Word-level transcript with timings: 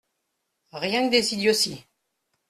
Rien 0.71 1.05
que 1.05 1.11
des 1.11 1.35
idioties! 1.35 1.85